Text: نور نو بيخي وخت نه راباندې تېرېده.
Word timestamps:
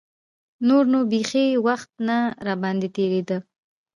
نور 0.67 0.83
نو 0.93 0.99
بيخي 1.11 1.47
وخت 1.67 1.91
نه 2.07 2.17
راباندې 2.47 2.89
تېرېده. 2.97 3.37